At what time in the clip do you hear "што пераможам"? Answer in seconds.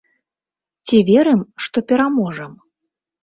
1.65-2.57